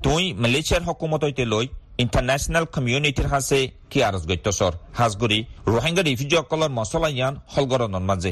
[0.04, 1.66] তুই মালয়েছিয়ার হকুমত হইতে লৈ
[2.04, 3.60] ইণ্টাৰনেশ্যনেল কমিউনিটিৰ সাঁচে
[3.92, 5.40] কি আৰজ গত্যচৰ সাজগুৰি
[5.74, 8.32] ৰোহিংগা ৰিফিউজিসকলৰ মছলা ইয়ান হলগৰণৰ মাজে।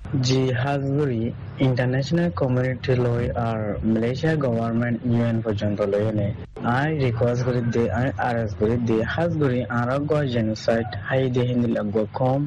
[0.00, 1.18] জি হাজগুৰি
[1.64, 6.28] ইণ্টাৰনেশ্যনেল কমিউনিটি লৈ আৰু মালয়েছিয়াৰ গভৰ্ণমেণ্ট ইউ এন পৰ্যন্ত এনে
[6.70, 8.08] আই ৰিকুৱেষ্ট কৰি দিয়ে আই
[8.60, 12.40] কৰি দিয়ে হাজগুৰি আৰগ্য জেনোচাইড হাই দিয়ে হিন্দি লাগব কম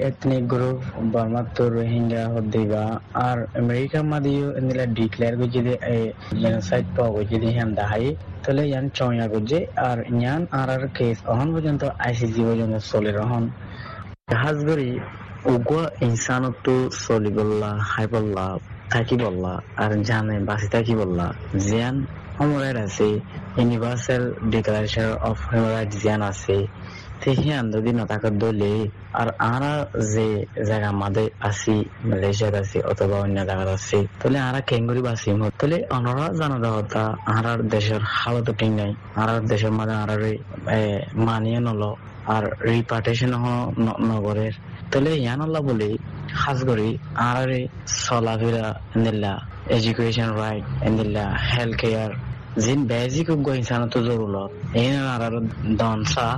[0.00, 7.48] ethnic group Burmato Rohingya hodiga ar America madiyo indila declare gujide e genocide pa gujide
[7.54, 12.74] ham dahai তাহলে ইয়ান চয়া গজে আর ইয়ান আর আর কেস অহন পর্যন্ত আইসিজি পর্যন্ত
[12.90, 13.44] চলে রহন
[15.44, 15.86] উগুয়া
[19.76, 20.36] আর জানে
[21.66, 21.96] জিয়ান
[22.78, 23.08] আছে
[24.52, 26.56] ডিক্লারেশন অফ হিউম্যান রাইট জিয়ান আছে।
[28.42, 28.72] দলে,
[29.20, 29.72] আর আরা
[30.14, 30.26] যে
[30.68, 31.24] জায়গা মাদে
[32.10, 32.56] মালয়েশিয়াত
[32.90, 37.04] অথবা অন্য জায়গাত আছি তাহলে আরা কেঙ্গুরি বাসি তাহলে অনরা জানা দেওয়া
[37.38, 40.22] আরার দেশের হালত ঠিক নাই। আরার দেশের মাঝে আরার
[41.26, 41.90] মানিয়ে নলো,
[42.34, 43.32] আর রিপার্টেশন
[44.10, 44.54] নগরের।
[44.90, 45.88] তাহলে ইয়ানাল্লাহ বলে,
[46.34, 46.88] খাস করি,
[47.28, 47.60] আরারে
[48.00, 49.32] চলাফেরা এন্দিল্লা
[49.76, 52.12] এডুকেশন রাইট এন্দিল্লা হেলথ কেয়ার
[52.64, 53.28] যিন বেজিক
[53.60, 55.34] ইনসানত জরুলত এই আরার
[55.80, 56.28] দনসা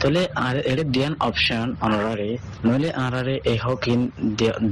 [0.00, 2.30] তাহলে আর এর দিয়ান অপশন অনারে
[2.64, 4.00] নইলে আরারে এ হকিন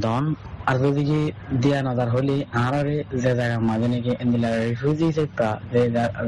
[0.04, 0.24] দন
[0.66, 1.20] আর যদি কি
[1.62, 5.50] দিয়া নাদার হলে আহারে যে জায়গার মাঝে নাকি এন্দিলা রিফিউজি চেপা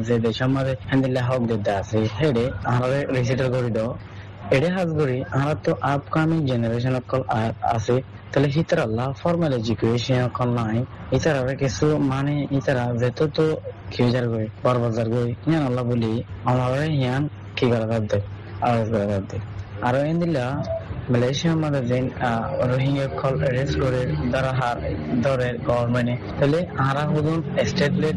[0.07, 3.91] যে দেশের মাঝে এন্দিলা হক দিতে আছে হেডে আহারে রিসিটার করে দাও
[4.57, 7.23] এডে হাজ করি আমরা তো আপকামিং জেনারেশন অকল
[7.77, 7.97] আছে,
[8.31, 10.79] তাহলে হিতার আল্লাহ ফর্মাল এডুকেশন অকল নাই,
[11.17, 13.45] ইতারা কিছু মানে ইতারা যেহেতু তো
[13.93, 16.13] কিউজার করি বরবাজার করি ইয়ান আল্লাহ বলি,
[16.51, 17.23] আমার হিয়ান
[17.57, 18.19] কি করা দে
[18.67, 19.39] আওয়াজ করা দে
[19.87, 20.47] আর এন্দিলা
[21.13, 21.99] মালয়েশিয়ার মধ্যে যে
[22.71, 24.01] রোহিঙ্গা কল অ্যারেস্ট করে
[24.33, 24.77] ধরা হার,
[25.25, 27.39] ধরে গভর্নমেন্টে তাহলে আরা হুদুন
[27.71, 28.17] স্টেটলেট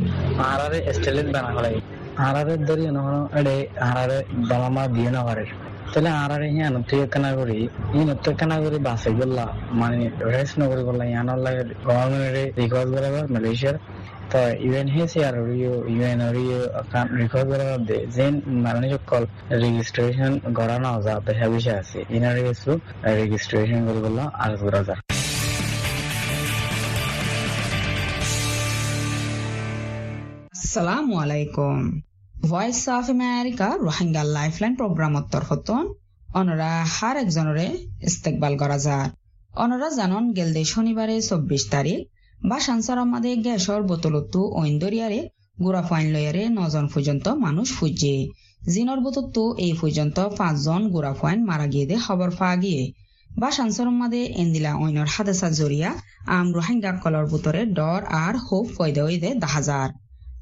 [0.52, 1.76] আরারে স্টেটলেট বানা হলাই
[2.28, 3.56] আরারে ধরি নহনো এডে
[3.90, 4.18] আরারে
[4.50, 5.46] বালামা দিয়ে না পারে।
[5.94, 7.58] তাহলে আরারে হিয়ান তুই কেনা করি।
[8.00, 9.46] ইন তো কেনা করি, বাসে গল্লা
[9.80, 9.98] মানে
[10.34, 11.64] রেস্ট নগরি গল্লা ইয়ান লাগে
[12.62, 13.78] রিকোয়েস্ট করে মালয়েশিয়ার
[14.32, 15.74] তো UNHCR রিও
[16.06, 16.60] UN রিও
[16.92, 17.98] কান রিকোয়েস্ট করে দে।
[18.66, 19.24] মানে কল
[19.64, 20.32] রেজিস্ট্রেশন
[21.06, 22.42] যা বেহা বিষয় আছে ইনারে
[23.20, 24.82] রেজিস্ট্রেশন করে গল্লা আর করা
[31.24, 31.78] আলাইকুম।
[32.44, 35.84] Voice of America Rohingya lifeline প্রোগ্রামত তরফতন।
[36.30, 37.68] অনরা হার একজনরে
[38.08, 39.10] ইস্তেকবাল করা যায়
[39.54, 42.00] অনরা জানন, গেলদে শনিবারে চব্বিশ তারিখ
[42.42, 45.22] বা সানসার আমাদের গ্যাসর বোতলতো ঐন্দরিয়ারে
[45.64, 48.18] গুড়া ফাইন লয়ারে নজন পর্যন্ত মানুষ ফুজে।
[48.68, 52.84] জিনর বোতলতো এই পর্যন্ত পাঁচজন গুড়া ফাইন মারা গিয়ে দে খবর পা গিয়ে।
[53.40, 55.90] বা সানসার মাদে এন্দিলা ঐনর হাদেসা জরিয়া
[56.28, 59.90] আম রোহিঙ্গা কলর বুতরে ডর আর হোপ পয়দা দে দাহাজার।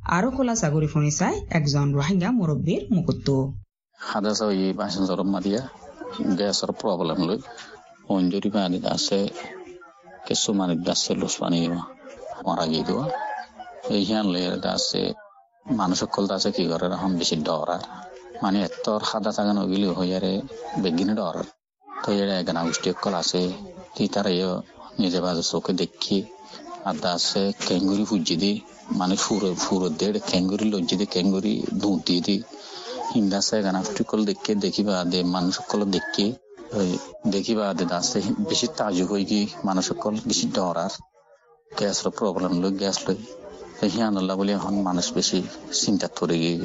[0.06, 3.36] আরও খোলা চাগুরি শুনিছাই একজন রোহিঙ্গা মুরব্বীর মুকুত্তু।
[4.00, 5.62] হাদাসা এই বাসন জরম মাদিয়া
[6.38, 7.40] গ্যাসের প্রবলেম লই
[8.14, 9.20] অঞ্জুরি পানি আছে
[10.28, 11.60] কিছু মানে দাসে লুস পানি
[12.46, 13.06] মারা গিয়ে দেওয়া
[13.96, 15.04] এই হিয়ান লইয়ের দাসে,
[15.80, 16.24] মানুষ সকল
[16.56, 16.86] কি করে?
[16.96, 17.12] এখন
[17.48, 17.84] ডর আর
[18.44, 20.34] মানে এত সাদা থাকানো গেলে হইয়ারে
[20.84, 21.36] বেগিনে ডর
[21.86, 23.42] তো এর এগানা গোষ্ঠী সকল আছে
[23.96, 24.32] কি তারা
[25.02, 26.18] নিজে বাজে চোখে দেখি।
[27.02, 28.52] দাসে কেঙ্গুরি ফুজি দি
[28.92, 32.36] মানে ফুরো ফুরো দেড় কেঙ্গুরি লজ্জি দি কেঙ্গুরি দুধ দিয়ে দি
[33.12, 34.52] হিন্দাসে গানা ফুটিকল দেখে
[37.26, 40.94] দেখিবা দাসে বেশি তাজু হই কি মানুষ সকল বেশি ডর আর
[41.72, 43.18] গ্যাসের প্রবলেম লই গ্যাস লই
[43.86, 45.40] হিয়ান আল্লাহ বলে এখন মানুষ বেশি
[45.82, 46.58] চিন্তা করে গিয়ে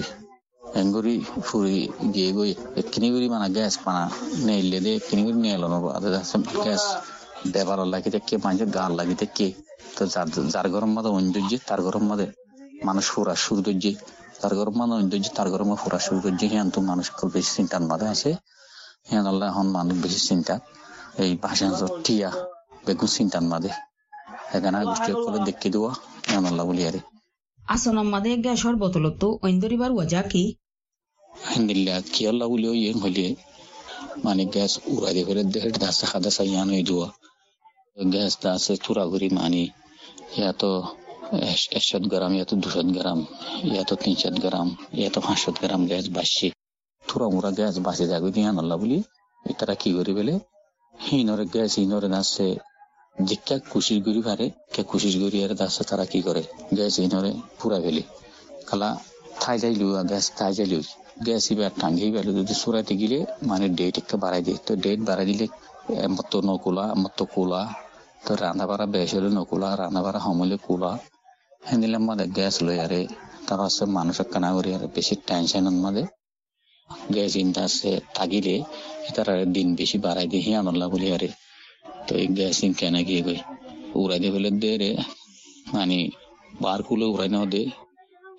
[0.80, 1.78] এঙ্গুরি ফুরি
[2.14, 4.04] গিয়ে গই এক্ষিনি গুরি মানে গ্যাস পানা
[4.46, 5.62] নেইলে দে এক্ষিনি গুরি নেইল
[6.64, 6.84] গ্যাস
[7.54, 9.48] দেবার লাগিতে কে মানুষের গাল লাগিতে কে?
[9.96, 12.26] তো যার যার গরম মাদে ঐন্দর্য তার গরম মাদে
[12.88, 13.34] মানুষ ফুরা
[13.66, 13.92] দর্জি
[14.40, 18.06] তার গরম মাদে ঐন্দর্য তার গরম ফুরা শুরু দর্জি হিয়ান তো মানুষ বেশি চিন্তার মাদে
[18.14, 18.30] আছে।
[19.08, 20.54] হিয়ান আল্লাহ এখন মানুষ বেশি চিন্তা।
[21.22, 21.66] এই ভাষা
[22.04, 22.30] টিয়া
[22.86, 23.70] বেগুন চিন্তার মাদে
[24.56, 25.92] এখানে গোষ্ঠী করে দেখে দেওয়া
[26.28, 27.00] হিয়ান আল্লাহ বলি আরে।
[27.60, 30.44] আসন মাদে গ্যাসর বোতলতো ঐন্দরিবার ওয়াজা কি?
[31.50, 33.26] হিন্দিল্লা কি আল্লাহ বলিও ইয়ে হইলে
[34.24, 37.06] মানে গ্যাস উড়াই দিয়ে ফেলে দেড় দাসা খাদাসা ইয়ান হয়ে দেওয়া
[38.04, 39.64] গ্যাস আছে চুরাগুড়ি মানি
[40.36, 40.70] ইয়া তো
[41.74, 43.18] একশত গ্রাম ইয়া তো দুশত গ্রাম
[43.64, 46.46] ইয়া তো তিনশত গ্রাম ইয়া তো পাঁচশত গ্রাম গ্যাস বাসছে
[47.04, 48.98] থুরা মুরা গ্যাস বাসে যাবে দিয়ে আনল্লা বলি
[49.44, 50.34] তারা কি করি বলে
[50.94, 52.48] হিনরে গ্যাস হিনরে দাসে
[53.16, 56.42] জিজ্ঞা কুশিস গুড়ি পারে কে কুশিস গুড়ি আর দাসে তারা কি করে
[56.76, 58.02] গ্যাস হিনরে পুরা ফেলে
[58.68, 58.88] খালা
[59.42, 60.78] থাই যাইলু গ্যাস থাই যাইলু
[61.26, 65.26] গ্যাস ইবার টাঙ্গি গেলে যদি সুরাতে গেলে মানে ডেট একটা বাড়াই দিয়ে তো ডেট বাড়াই
[65.30, 65.46] দিলে
[66.10, 67.62] মতো নকুলা মতো কুলা
[68.24, 70.92] তো রান্না বাড়া বেশ হলে নকুলা রান্না বাড়া সমলে কুলা
[71.66, 73.00] হেনিলে মাদে গ্যাস লই আরে
[73.46, 76.02] তার আছে মানুষের কানা করি আর বেশি টেনশন মাদে
[77.14, 78.56] গ্যাস ইনটা আছে, থাকিলে
[79.16, 81.28] তারা দিন বেশি বাড়াই দিয়ে হি আনল্লা বলি আরে
[82.06, 83.38] তো এই গ্যাস ইন কেন গিয়ে গই
[84.00, 84.90] উড়াই দিয়ে ফেলে দে রে
[85.74, 85.98] মানে
[86.64, 87.62] বার কুলে উড়াই নাও দে।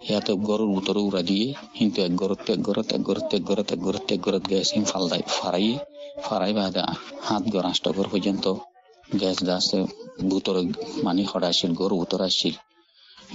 [0.07, 3.79] ইয়াত গরুর ভিতরে উড়া দিয়ে। কিন্তু এক গরত এক গরত এক গরত এক গরত এক
[3.85, 5.67] গরত এক গরত গ্যাস ইন ফাল দেয় ফারাই
[6.25, 6.85] ফারাই বাদা
[7.27, 8.45] হাত গর আষ্ট পর্যন্ত
[9.11, 9.79] গ্যাস দাসে
[10.29, 10.61] ভিতরে
[11.03, 12.55] মানে হড়া আসছিল গরু আসছিল।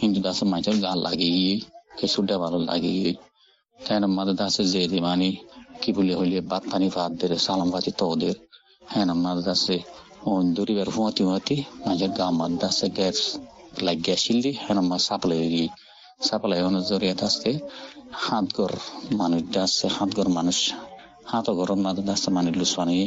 [0.00, 1.54] কিন্তু দাসে মাঝের গা লাগে গিয়ে
[1.98, 3.12] কিছুটা ভালো লাগে। গিয়ে
[3.78, 5.28] তাই না মাদে দাসে যে মানে
[5.80, 8.36] কি বলে হইলে বাদ পানি ভাত দে সালাম ভাতি তো ওদের
[8.82, 9.76] হ্যাঁ মাদে দাসে
[10.54, 13.18] দরিবার ফুয়াতি ফুয়াতি মাঝের গা মাদ দাসে গ্যাস
[14.02, 17.50] গেছিল দি হ্যাঁ মা সাপ্লাই হওয়ার জরিয়াত আছে
[18.24, 18.72] হাত গর
[19.12, 20.58] মানুষ দাসে হাত গর মানুষ
[21.24, 22.98] হাত গরম মাদে দাসে মানে লুসবানি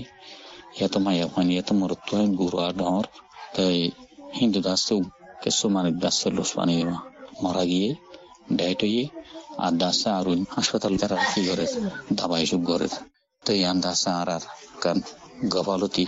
[0.76, 3.06] এত মায়া পানি এত মরত্ব গুড়া ডর
[3.56, 3.92] তাই
[4.40, 4.96] হিন্দু দাসে
[5.44, 6.84] কিছু মানে দাসে লুসবানি
[7.42, 7.96] মারা গিয়ে
[8.54, 9.06] ডাইট হয়ে
[9.58, 11.66] আর দাসা আর হাসপাতাল তারা কি করে
[12.14, 12.88] দাবা এসব করে
[13.46, 14.44] তো ইয়ান দাসা আর আর
[14.82, 15.02] কান
[15.50, 16.06] গবালতি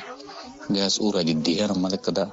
[0.72, 2.26] গ্যাস উড়াই দিদি আর আমাদের kada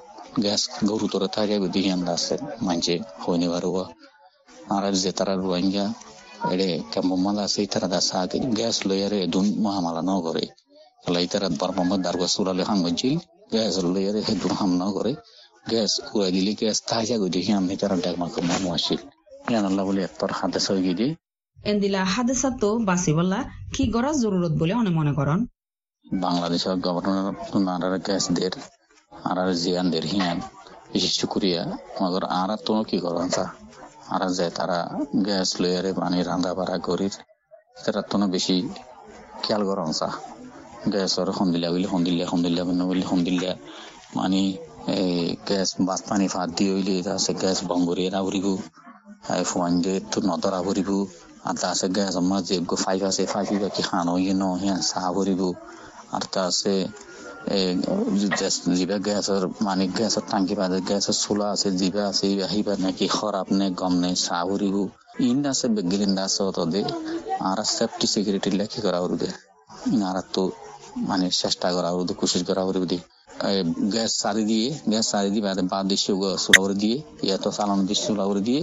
[0.43, 3.85] গ্যাস গরু তোরা থাকে দিহিয়ান দাসে মানছে হইনি বারুয়া
[4.71, 5.87] আর যে তারা রোহিঙ্গা
[6.53, 8.19] এড়ে কেমন আছে তারা দাসা
[8.57, 10.45] গ্যাস লইয়ারে দুন মহামালা ন করে
[11.03, 13.17] তারা বার মোহাম্মদ দারগা সুরালে হাঙ্গজিল
[13.53, 15.13] গ্যাস লইয়ারে হে দুন হাম ন করে
[15.67, 19.01] গ্যাস উড়াই দিলে গ্যাস তাজা গদি হিয়ান নি তারা ডাকমা কমা মুশকিল
[19.47, 21.09] হিয়ান আল্লাহ বলে একবার হাতে সই গিয়ে
[21.59, 23.39] এন্দিলা হাদেসা তো বাঁচিবলা
[23.75, 25.41] কি করার জরুরত বলে অনে মনে করন
[26.07, 28.55] বাংলাদেশের গভর্নর আর গ্যাস দের
[29.23, 30.39] আর জিয়ান দের হিয়ান
[30.93, 31.63] বিশেষ শুক্রিয়া
[32.01, 33.29] মগর আর তো কি করেন
[34.15, 34.79] আর যে তারা
[35.27, 37.15] গ্যাস লয়ারে পানি রান্ধা বাড়া করির
[37.83, 38.57] তারা তো বেশি
[39.43, 39.91] খেয়াল করেন
[40.79, 43.53] চা গ্যাসর সন্দিলা বলে সন্দিলা সন্দিলা বলে সন্দিলা
[44.15, 44.41] মানে
[45.49, 48.47] গ্যাস বাত পানী ভাত দি হইলে আছে গ্যাস বংগরি রাবরিব
[49.45, 50.91] ফুৱান যে তো নদৰা ভৰিব
[51.49, 55.05] আৰু তাৰ আছে গ্যাস আমাৰ যে ফাইভ আছে ফাইভ কি খান হৈ ন সিহঁত চাহ
[55.17, 55.43] ভৰিব
[56.15, 56.75] আৰু তাৰ আছে
[58.73, 63.67] যিবা গ্যাসৰ মানে গ্যাসৰ টাংকি পাতে গ্যাসৰ চোলা আছে যিবা আছে আহিবা নাকি খৰাপ নে
[63.81, 64.11] গম নে
[64.51, 64.77] ভৰিব
[65.21, 66.83] ইন আছে বেগিলিন্দা আছে অতদে
[67.41, 69.29] আর সেফটি সিকিউরিটি লেখি করা উরুদে
[69.89, 70.43] ইনারা তো
[71.09, 72.99] মানে চেষ্টা করা উরুদে কোশিশ করা ওর উরুদে
[73.95, 76.01] গ্যাস সারি দিয়ে, গ্যাস সারি দিয়ে বাদে বাদ দিয়ে
[76.45, 76.97] সুলাউরে দিয়ে,
[77.27, 78.63] ইয়া তো চালানো দিয়ে সুলাউরে দিয়ে,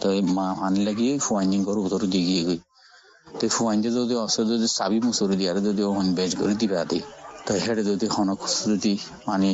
[0.00, 2.60] তো মা আনি লাগিয়ে ফুয়াইনিং করে উতরে দিয়ে গিয়ে গই।
[3.38, 7.00] তো ফুয়াইনতে যদি অসে যদি চাবি মুসুরি দিয়ে যদি ওখানে বেজ করে দিবে আদি
[7.46, 8.92] তো হেডে যদি হনক, যদি
[9.28, 9.50] মানে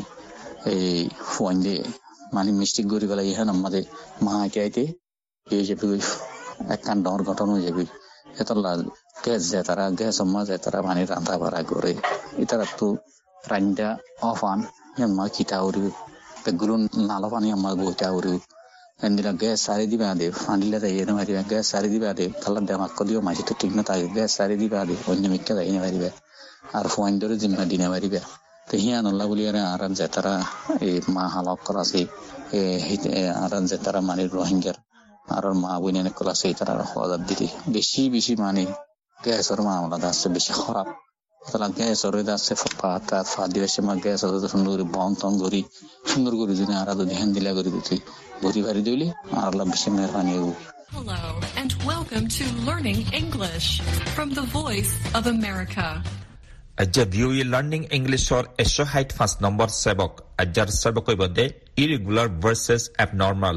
[0.73, 1.81] এই ফুয়াইন দিয়ে
[2.35, 3.83] মানে মিস্টেক করে পেলাই ইহান আমাদের
[4.25, 4.85] মা আইতে আইতে,
[5.47, 5.87] এই যাবি
[6.75, 7.85] একখান ডর ঘটনা হয়ে যাবি।
[8.41, 8.73] এতলা
[9.24, 11.94] গ্যাস যায় তারা গ্যাস সম্মা যায় তারা পানি রান্ধা বাড়া করে
[12.44, 12.88] ইতারা তো
[13.44, 13.90] রান্না
[14.24, 14.60] অফ আন
[15.18, 15.88] মা কিটা উড়িব
[16.44, 16.74] বেগুলো
[17.10, 18.42] নালা পানি আমার বইটা উড়িব
[19.06, 24.06] എന്തിനാ ഗ്യാസ് സാരി ദിവാതെ ഫണ്ടിലെ തയ്യന് വരിക ഗ്യാസ് സാരി ദിവാതെ കള്ളന്റെ മക്കളിയോ മജിട്ട് ടിഗ്ന തായി
[24.16, 26.06] ഗ്യാസ് സാരി ദിവാതെ ഒന്നു മിക്ക തയ്യന് വരിക
[26.78, 28.20] আর ফোয়াইন্দরে জিম্মা দিনে পারিবে
[28.68, 30.34] তো হিয়ানুল্লাহ বলি আরান যে তারা
[30.82, 32.02] এই মা হালক করা আছে
[33.44, 34.78] আরান যে তারা মানে রোহিঙ্গার
[35.28, 38.64] আর মা বোনের কলা সেই তারা হওয়ার দিতে বেশি বেশি মানে
[40.61, 40.89] খারাপ
[41.41, 45.61] তারা গ্যাসের আছে পাতা ফা দিবসে মা গ্যাস সুন্দর করে বন তন করি
[46.11, 47.95] সুন্দর করে যদি আর যদি হ্যান দিলা করে দিতে
[48.43, 49.07] ঘুরি ভারি দিলে
[49.37, 50.51] আর আল্লাহ বেশি মেহরবানি হব
[50.97, 51.23] Hello
[51.61, 53.69] and welcome to Learning English
[54.15, 55.87] from the Voice of America.
[56.83, 60.13] Ajja VOA Learning English or Esho Height Fast Number Sebok.
[60.43, 61.45] Ajjar Sebok ibode
[61.83, 63.57] irregular versus abnormal.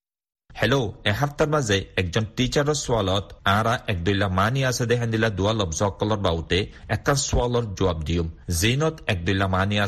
[0.53, 1.87] Hello, e haftar maze
[2.35, 8.03] teacher or swalot ara ek duila mani dua lobzok baute ekkan swalor job
[8.47, 9.79] zinot ek duila mani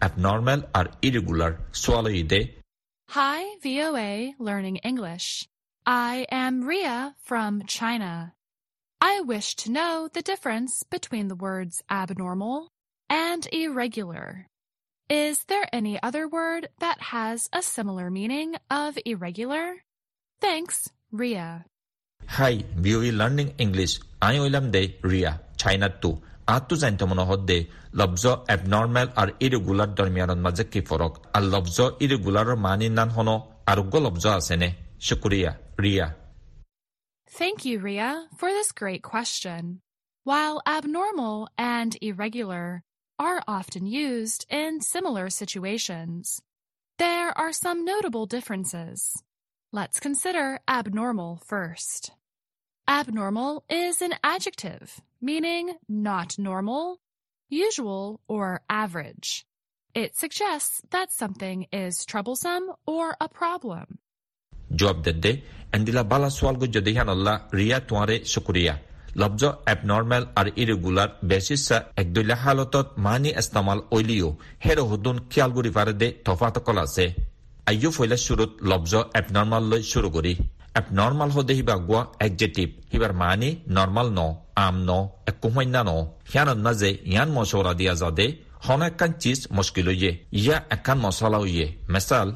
[0.00, 1.58] abnormal or irregular
[3.08, 5.48] Hi VOA learning English.
[5.84, 8.32] I am Ria from China.
[9.00, 12.68] I wish to know the difference between the words abnormal
[13.10, 14.46] and irregular.
[15.10, 19.82] Is there any other word that has a similar meaning of irregular?
[20.41, 20.77] Thanks,
[21.21, 21.47] Ria.
[22.21, 23.91] High ভিউই learning English
[24.27, 26.09] I ওইলাম দে ৰিয়া চাইনাত তো
[26.55, 27.57] আঁতো জানিত মন দে
[27.99, 28.23] লব্জ
[28.55, 33.29] abnormal আৰু irregular দৰমিয়ানৰ মাজে কি ফৰক আৰু লব্জ ইৰেগুলাৰৰ মানি নান হন
[33.71, 34.69] আৰোগ্য লব্জ আছেনে
[35.07, 35.51] শুকুৰিয়া
[35.85, 36.07] Riya
[37.31, 39.61] Thank you, Ria, for this great question.
[40.25, 41.37] While abnormal
[41.77, 42.65] and irregular
[43.19, 46.23] are often used in similar situations,
[46.99, 48.97] there are some notable differences.
[49.72, 52.10] Let's consider abnormal first.
[52.88, 56.98] Abnormal is an adjective meaning not normal,
[57.50, 59.46] usual, or average.
[59.94, 63.86] It suggests that something is troublesome or a problem.
[64.80, 65.32] জবাব দে
[65.76, 68.74] এন্দিলা বালা সোয়ালগো যদি হানল্লা রিয়া তোয়ারে শুকুরিয়া
[69.20, 74.28] লব্জ এবনর্মেল আর irregular বেসিসা একদুইলা হালতত মানি ইস্তেমাল ওইলিও
[74.64, 76.56] হেরো হুদুন খিয়ালগুড়ি পারে দে তফাত
[77.70, 80.32] আইয়ু ফইলা শুরুত লব্জ এবনর্মাল লৈ শুরু করি
[80.80, 84.20] এবনর্মাল হদে হিবা গুয়া একজেটিভ হিবার মানি নর্মাল ন
[84.66, 84.90] আম ন
[85.30, 85.90] একুমাইনা ন।
[86.30, 88.26] হিয়ানত মাঝে ইয়ান মশওরা দিয়া যাদে
[88.66, 92.28] হন একখান চিজ মুশকিল হইয়ে ইয়া একখান মশলা হইয়ে মেসাল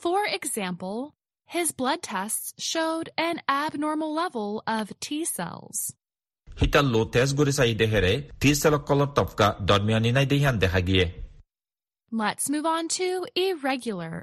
[0.00, 0.98] For example,
[1.54, 5.78] his blood tests showed an abnormal level of T cells.
[6.60, 11.04] হিতা লো তেজ গৰি চাই দেহেৰে টি চেলকলৰ টপকা দৰমিয়ানি নাই দেহিয়ান দেখা গিয়ে।
[12.22, 13.08] Let's move on to
[13.46, 14.14] irregular.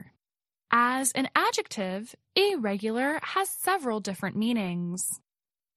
[0.71, 5.21] As an adjective, irregular has several different meanings.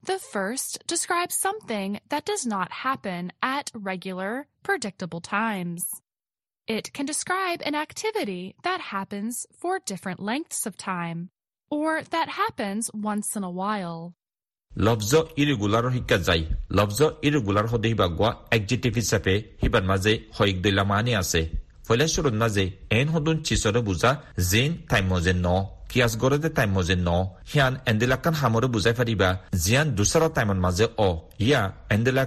[0.04, 5.84] The first describes something that does not happen at regular, predictable times.
[6.68, 11.30] It can describe an activity that happens for different lengths of time,
[11.72, 14.14] or that happens once in a while.
[14.86, 16.44] লফজ ইৰেগুলাৰৰ শিক্ষা যায়
[16.78, 21.42] লফজ irregular সদে Hiba গোৱা একজিটিভ হিচাপে হিবাৰ মাজে হয়ক দৈলা মানি আছে
[21.85, 22.65] ফলেশ্বৰত মাজে
[22.99, 24.11] N সদুন চিচৰে বুজা
[24.51, 25.49] gen time যেন ন
[25.91, 27.11] কিয়াজ গৰদে টাইম যেন ন
[27.51, 29.29] হিয়ান এন্দেলাকান হামরে বুজাই ফারিবা
[29.63, 31.09] জিয়ান দুসারা টাইমন মাঝে অ
[31.41, 31.61] ইয়া
[31.95, 32.23] এণ্ডেলাক